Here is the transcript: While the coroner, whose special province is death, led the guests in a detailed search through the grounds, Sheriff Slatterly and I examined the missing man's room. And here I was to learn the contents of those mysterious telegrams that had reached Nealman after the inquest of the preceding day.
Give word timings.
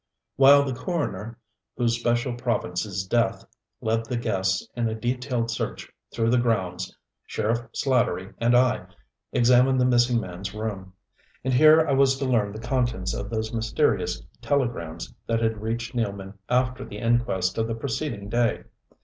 While 0.35 0.63
the 0.63 0.73
coroner, 0.73 1.37
whose 1.77 1.99
special 1.99 2.33
province 2.33 2.87
is 2.87 3.05
death, 3.05 3.45
led 3.81 4.03
the 4.03 4.17
guests 4.17 4.67
in 4.75 4.89
a 4.89 4.95
detailed 4.95 5.51
search 5.51 5.91
through 6.11 6.31
the 6.31 6.39
grounds, 6.39 6.97
Sheriff 7.27 7.61
Slatterly 7.73 8.33
and 8.39 8.55
I 8.57 8.87
examined 9.31 9.79
the 9.79 9.85
missing 9.85 10.19
man's 10.19 10.55
room. 10.55 10.93
And 11.43 11.53
here 11.53 11.85
I 11.87 11.91
was 11.93 12.17
to 12.17 12.25
learn 12.25 12.51
the 12.51 12.57
contents 12.59 13.13
of 13.13 13.29
those 13.29 13.53
mysterious 13.53 14.23
telegrams 14.41 15.13
that 15.27 15.39
had 15.39 15.61
reached 15.61 15.93
Nealman 15.95 16.33
after 16.49 16.83
the 16.83 16.97
inquest 16.97 17.59
of 17.59 17.67
the 17.67 17.75
preceding 17.75 18.27
day. 18.27 18.63